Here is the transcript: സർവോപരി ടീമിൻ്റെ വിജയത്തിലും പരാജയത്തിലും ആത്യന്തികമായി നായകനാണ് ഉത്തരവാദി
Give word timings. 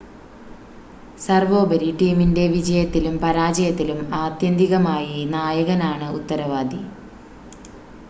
സർവോപരി 1.19 1.89
ടീമിൻ്റെ 1.99 2.45
വിജയത്തിലും 2.55 3.15
പരാജയത്തിലും 3.23 4.01
ആത്യന്തികമായി 4.23 5.17
നായകനാണ് 5.35 6.09
ഉത്തരവാദി 6.19 6.83